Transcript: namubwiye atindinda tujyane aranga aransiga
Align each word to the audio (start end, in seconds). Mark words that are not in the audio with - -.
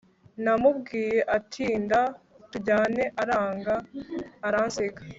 namubwiye 0.43 1.19
atindinda 1.37 1.99
tujyane 2.51 3.03
aranga 3.21 3.73
aransiga 4.47 5.01